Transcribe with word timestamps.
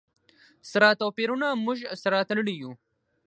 سره 0.71 0.97
توپیرونو 1.01 1.47
موږ 1.65 1.77
سره 2.03 2.17
تړلي 2.29 2.55
یو. 2.61 2.71